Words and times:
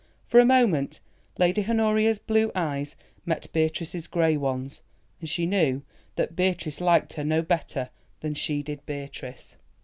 For 0.25 0.39
a 0.39 0.45
moment 0.45 0.99
Lady 1.37 1.63
Honoria's 1.63 2.17
blue 2.17 2.51
eyes 2.55 2.95
met 3.23 3.53
Beatrice's 3.53 4.07
grey 4.07 4.35
ones, 4.35 4.81
and 5.19 5.29
she 5.29 5.45
knew 5.45 5.83
that 6.15 6.35
Beatrice 6.35 6.81
liked 6.81 7.13
her 7.13 7.23
no 7.23 7.43
better 7.43 7.91
than 8.21 8.33
she 8.33 8.63
did 8.63 8.83
Beatrice. 8.87 9.57